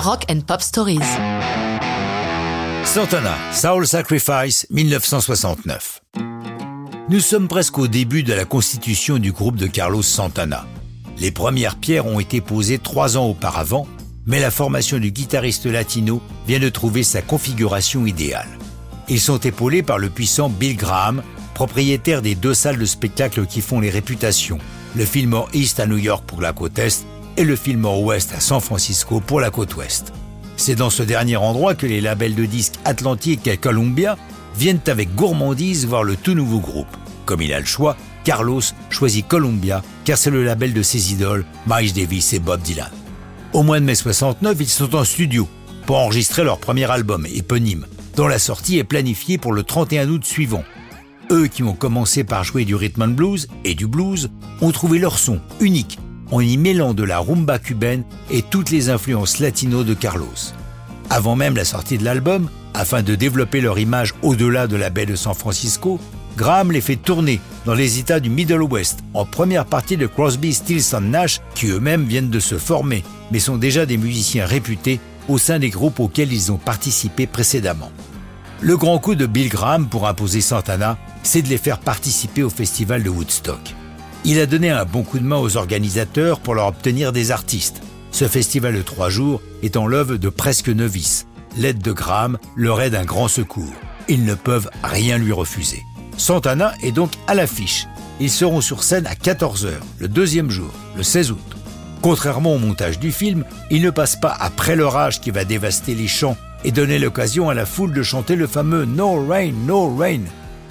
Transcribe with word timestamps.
Rock 0.00 0.24
and 0.30 0.40
Pop 0.46 0.62
Stories. 0.62 0.98
Santana, 2.84 3.36
Soul 3.52 3.86
Sacrifice, 3.86 4.66
1969. 4.70 6.00
Nous 7.10 7.20
sommes 7.20 7.48
presque 7.48 7.78
au 7.78 7.86
début 7.86 8.22
de 8.22 8.32
la 8.32 8.46
constitution 8.46 9.18
du 9.18 9.30
groupe 9.30 9.56
de 9.56 9.66
Carlos 9.66 10.00
Santana. 10.02 10.64
Les 11.18 11.30
premières 11.30 11.76
pierres 11.76 12.06
ont 12.06 12.18
été 12.18 12.40
posées 12.40 12.78
trois 12.78 13.18
ans 13.18 13.26
auparavant, 13.26 13.86
mais 14.24 14.40
la 14.40 14.50
formation 14.50 14.98
du 14.98 15.10
guitariste 15.10 15.66
latino 15.66 16.22
vient 16.46 16.60
de 16.60 16.70
trouver 16.70 17.02
sa 17.02 17.20
configuration 17.20 18.06
idéale. 18.06 18.48
Ils 19.10 19.20
sont 19.20 19.40
épaulés 19.40 19.82
par 19.82 19.98
le 19.98 20.08
puissant 20.08 20.48
Bill 20.48 20.78
Graham, 20.78 21.22
propriétaire 21.52 22.22
des 22.22 22.34
deux 22.34 22.54
salles 22.54 22.78
de 22.78 22.86
spectacle 22.86 23.44
qui 23.44 23.60
font 23.60 23.80
les 23.80 23.90
réputations, 23.90 24.58
le 24.96 25.04
Fillmore 25.04 25.50
East 25.52 25.78
à 25.78 25.86
New 25.86 25.98
York 25.98 26.24
pour 26.26 26.40
la 26.40 26.54
côte 26.54 26.78
Est 26.78 27.04
et 27.36 27.44
le 27.44 27.56
Fillmore 27.56 28.02
West 28.02 28.32
à 28.36 28.40
San 28.40 28.60
Francisco 28.60 29.20
pour 29.20 29.40
la 29.40 29.50
côte 29.50 29.76
Ouest. 29.76 30.12
C'est 30.56 30.74
dans 30.74 30.90
ce 30.90 31.02
dernier 31.02 31.36
endroit 31.36 31.74
que 31.74 31.86
les 31.86 32.00
labels 32.00 32.34
de 32.34 32.44
disques 32.44 32.74
Atlantique 32.84 33.46
et 33.46 33.56
Columbia 33.56 34.18
viennent 34.56 34.80
avec 34.86 35.14
gourmandise 35.14 35.86
voir 35.86 36.04
le 36.04 36.16
tout 36.16 36.34
nouveau 36.34 36.58
groupe. 36.58 36.96
Comme 37.24 37.42
il 37.42 37.52
a 37.52 37.60
le 37.60 37.66
choix, 37.66 37.96
Carlos 38.24 38.60
choisit 38.90 39.26
Columbia 39.26 39.82
car 40.04 40.18
c'est 40.18 40.30
le 40.30 40.44
label 40.44 40.74
de 40.74 40.82
ses 40.82 41.12
idoles, 41.12 41.46
Miles 41.66 41.92
Davis 41.92 42.32
et 42.32 42.40
Bob 42.40 42.60
Dylan. 42.60 42.90
Au 43.52 43.62
mois 43.62 43.80
de 43.80 43.84
mai 43.84 43.94
69, 43.94 44.56
ils 44.60 44.68
sont 44.68 44.94
en 44.94 45.04
studio 45.04 45.48
pour 45.86 45.96
enregistrer 45.96 46.44
leur 46.44 46.58
premier 46.58 46.90
album 46.90 47.26
éponyme, 47.32 47.86
dont 48.16 48.28
la 48.28 48.38
sortie 48.38 48.78
est 48.78 48.84
planifiée 48.84 49.38
pour 49.38 49.52
le 49.52 49.62
31 49.62 50.08
août 50.10 50.24
suivant. 50.24 50.64
Eux 51.30 51.46
qui 51.46 51.62
ont 51.62 51.74
commencé 51.74 52.22
par 52.24 52.44
jouer 52.44 52.64
du 52.64 52.74
rhythm 52.74 53.02
and 53.02 53.08
blues 53.08 53.48
et 53.64 53.74
du 53.74 53.86
blues 53.86 54.30
ont 54.60 54.72
trouvé 54.72 54.98
leur 54.98 55.18
son 55.18 55.40
unique 55.60 55.98
en 56.30 56.40
y 56.40 56.56
mêlant 56.56 56.94
de 56.94 57.04
la 57.04 57.18
rumba 57.18 57.58
cubaine 57.58 58.04
et 58.30 58.42
toutes 58.42 58.70
les 58.70 58.90
influences 58.90 59.38
latino 59.38 59.84
de 59.84 59.94
Carlos. 59.94 60.54
Avant 61.08 61.36
même 61.36 61.56
la 61.56 61.64
sortie 61.64 61.98
de 61.98 62.04
l'album, 62.04 62.48
afin 62.74 63.02
de 63.02 63.14
développer 63.14 63.60
leur 63.60 63.78
image 63.78 64.14
au-delà 64.22 64.66
de 64.66 64.76
la 64.76 64.90
baie 64.90 65.06
de 65.06 65.16
San 65.16 65.34
Francisco, 65.34 65.98
Graham 66.36 66.72
les 66.72 66.80
fait 66.80 66.96
tourner 66.96 67.40
dans 67.66 67.74
les 67.74 67.98
États 67.98 68.20
du 68.20 68.30
Middle 68.30 68.62
West, 68.62 69.00
en 69.14 69.24
première 69.24 69.66
partie 69.66 69.96
de 69.96 70.06
Crosby, 70.06 70.54
Stills 70.54 70.96
Nash, 71.02 71.40
qui 71.54 71.66
eux-mêmes 71.66 72.04
viennent 72.04 72.30
de 72.30 72.40
se 72.40 72.56
former, 72.56 73.04
mais 73.30 73.40
sont 73.40 73.56
déjà 73.56 73.84
des 73.84 73.98
musiciens 73.98 74.46
réputés 74.46 75.00
au 75.28 75.38
sein 75.38 75.58
des 75.58 75.70
groupes 75.70 76.00
auxquels 76.00 76.32
ils 76.32 76.50
ont 76.52 76.56
participé 76.56 77.26
précédemment. 77.26 77.90
Le 78.60 78.76
grand 78.76 78.98
coup 78.98 79.14
de 79.14 79.26
Bill 79.26 79.48
Graham 79.48 79.88
pour 79.88 80.06
imposer 80.06 80.40
Santana, 80.40 80.98
c'est 81.22 81.42
de 81.42 81.48
les 81.48 81.58
faire 81.58 81.78
participer 81.78 82.42
au 82.42 82.50
festival 82.50 83.02
de 83.02 83.10
Woodstock. 83.10 83.74
Il 84.24 84.38
a 84.38 84.46
donné 84.46 84.70
un 84.70 84.84
bon 84.84 85.02
coup 85.02 85.18
de 85.18 85.24
main 85.24 85.38
aux 85.38 85.56
organisateurs 85.56 86.40
pour 86.40 86.54
leur 86.54 86.66
obtenir 86.66 87.12
des 87.12 87.30
artistes. 87.30 87.80
Ce 88.10 88.28
festival 88.28 88.74
de 88.74 88.82
trois 88.82 89.08
jours 89.08 89.40
étant 89.62 89.86
l'œuvre 89.86 90.16
de 90.16 90.28
presque 90.28 90.68
novices. 90.68 91.26
L'aide 91.56 91.80
de 91.80 91.92
Graham 91.92 92.38
leur 92.54 92.82
est 92.82 92.90
d'un 92.90 93.04
grand 93.04 93.28
secours. 93.28 93.72
Ils 94.08 94.24
ne 94.24 94.34
peuvent 94.34 94.70
rien 94.82 95.16
lui 95.16 95.32
refuser. 95.32 95.82
Santana 96.16 96.74
est 96.82 96.92
donc 96.92 97.12
à 97.26 97.34
l'affiche. 97.34 97.86
Ils 98.20 98.30
seront 98.30 98.60
sur 98.60 98.82
scène 98.82 99.06
à 99.06 99.14
14h, 99.14 99.70
le 99.98 100.08
deuxième 100.08 100.50
jour, 100.50 100.70
le 100.96 101.02
16 101.02 101.30
août. 101.30 101.56
Contrairement 102.02 102.54
au 102.54 102.58
montage 102.58 102.98
du 102.98 103.12
film, 103.12 103.44
il 103.70 103.80
ne 103.82 103.90
passe 103.90 104.16
pas 104.16 104.36
après 104.38 104.76
l'orage 104.76 105.20
qui 105.22 105.30
va 105.30 105.44
dévaster 105.46 105.94
les 105.94 106.08
champs 106.08 106.36
et 106.62 106.72
donner 106.72 106.98
l'occasion 106.98 107.48
à 107.48 107.54
la 107.54 107.64
foule 107.64 107.94
de 107.94 108.02
chanter 108.02 108.36
le 108.36 108.46
fameux 108.46 108.84
No 108.84 109.26
Rain, 109.26 109.52
No 109.66 109.96
Rain. 109.96 110.20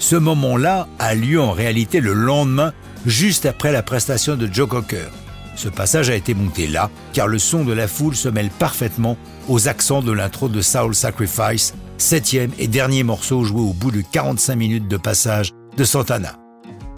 Ce 0.00 0.16
moment-là 0.16 0.88
a 0.98 1.14
lieu 1.14 1.40
en 1.40 1.52
réalité 1.52 2.00
le 2.00 2.14
lendemain 2.14 2.72
juste 3.04 3.44
après 3.44 3.70
la 3.70 3.82
prestation 3.82 4.34
de 4.34 4.48
Joe 4.50 4.66
Cocker. 4.66 5.10
Ce 5.56 5.68
passage 5.68 6.08
a 6.08 6.14
été 6.14 6.32
monté 6.32 6.66
là, 6.66 6.90
car 7.12 7.28
le 7.28 7.38
son 7.38 7.64
de 7.64 7.74
la 7.74 7.86
foule 7.86 8.16
se 8.16 8.30
mêle 8.30 8.48
parfaitement 8.48 9.18
aux 9.46 9.68
accents 9.68 10.00
de 10.00 10.10
l'intro 10.10 10.48
de 10.48 10.62
Soul 10.62 10.94
Sacrifice, 10.94 11.74
septième 11.98 12.50
et 12.58 12.66
dernier 12.66 13.02
morceau 13.02 13.44
joué 13.44 13.60
au 13.60 13.74
bout 13.74 13.90
de 13.90 14.00
45 14.00 14.56
minutes 14.56 14.88
de 14.88 14.96
passage 14.96 15.50
de 15.76 15.84
Santana. 15.84 16.38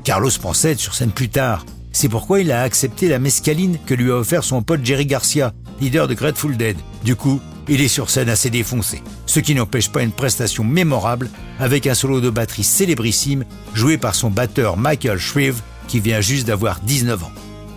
Carlos 0.05 0.31
pensait 0.41 0.73
être 0.73 0.81
sur 0.81 0.95
scène 0.95 1.11
plus 1.11 1.29
tard. 1.29 1.67
C'est 1.91 2.09
pourquoi 2.09 2.41
il 2.41 2.53
a 2.53 2.63
accepté 2.63 3.09
la 3.09 3.19
mescaline 3.19 3.79
que 3.85 3.95
lui 3.95 4.13
a 4.13 4.15
offert 4.15 4.45
son 4.45 4.63
pote 4.63 4.85
Jerry 4.85 5.07
Garcia, 5.07 5.53
leader 5.81 6.07
de 6.07 6.15
Grateful 6.15 6.57
Dead. 6.57 6.77
Du 7.03 7.17
coup, 7.17 7.41
il 7.69 7.81
est 7.81 7.89
sur 7.89 8.11
scène 8.11 8.29
assez 8.29 8.51
défoncé, 8.51 9.03
ce 9.27 9.41
qui 9.41 9.55
n'empêche 9.55 9.91
pas 9.91 10.03
une 10.03 10.13
prestation 10.13 10.65
mémorable 10.65 11.31
avec 11.59 11.87
un 11.87 11.95
solo 11.95 12.21
de 12.21 12.31
batterie 12.31 12.65
célébrissime 12.65 13.45
joué 13.75 13.99
par 13.99 14.15
son 14.15 14.31
batteur 14.31 14.77
Michael 14.77 15.19
Shreve 15.19 15.61
qui 15.89 16.01
vient 16.01 16.21
juste 16.21 16.47
d'avoir 16.47 16.81
19 16.81 17.25
ans. 17.25 17.33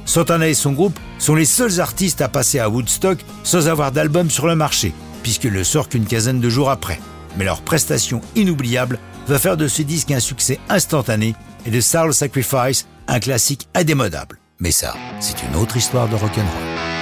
Santana 0.05 0.47
et 0.47 0.53
son 0.53 0.71
groupe 0.71 0.97
sont 1.17 1.35
les 1.35 1.45
seuls 1.45 1.79
artistes 1.79 2.21
à 2.21 2.29
passer 2.29 2.59
à 2.59 2.69
Woodstock 2.69 3.19
sans 3.43 3.67
avoir 3.67 3.91
d'album 3.91 4.29
sur 4.29 4.47
le 4.47 4.55
marché, 4.55 4.93
puisqu'ils 5.23 5.53
ne 5.53 5.63
sortent 5.63 5.91
qu'une 5.91 6.05
quinzaine 6.05 6.39
de 6.39 6.49
jours 6.49 6.69
après. 6.69 6.99
Mais 7.37 7.45
leur 7.45 7.61
prestation 7.61 8.21
inoubliable 8.35 8.99
va 9.27 9.39
faire 9.39 9.57
de 9.57 9.67
ce 9.67 9.81
disque 9.81 10.11
un 10.11 10.19
succès 10.19 10.59
instantané 10.69 11.35
et 11.65 11.71
de 11.71 11.81
Soul 11.81 12.13
Sacrifice 12.13 12.87
un 13.07 13.19
classique 13.19 13.67
indémodable. 13.73 14.39
Mais 14.59 14.71
ça, 14.71 14.95
c'est 15.19 15.43
une 15.43 15.55
autre 15.55 15.77
histoire 15.77 16.07
de 16.07 16.15
rock'n'roll. 16.15 16.94